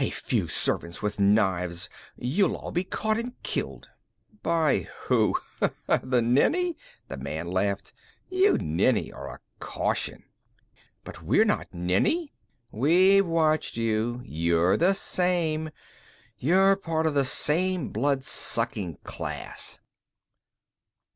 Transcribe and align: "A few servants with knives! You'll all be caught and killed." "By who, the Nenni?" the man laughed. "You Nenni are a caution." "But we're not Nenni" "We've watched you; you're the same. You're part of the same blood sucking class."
"A 0.00 0.10
few 0.10 0.48
servants 0.48 1.00
with 1.00 1.20
knives! 1.20 1.88
You'll 2.16 2.56
all 2.56 2.72
be 2.72 2.82
caught 2.82 3.20
and 3.20 3.40
killed." 3.44 3.88
"By 4.42 4.88
who, 5.02 5.36
the 5.60 6.20
Nenni?" 6.20 6.76
the 7.06 7.16
man 7.16 7.46
laughed. 7.48 7.92
"You 8.28 8.58
Nenni 8.58 9.12
are 9.12 9.28
a 9.32 9.38
caution." 9.60 10.24
"But 11.04 11.22
we're 11.22 11.44
not 11.44 11.72
Nenni" 11.72 12.32
"We've 12.82 13.26
watched 13.26 13.76
you; 13.76 14.20
you're 14.24 14.76
the 14.76 14.92
same. 14.92 15.70
You're 16.36 16.74
part 16.74 17.06
of 17.06 17.14
the 17.14 17.24
same 17.24 17.90
blood 17.90 18.24
sucking 18.24 18.96
class." 19.04 19.80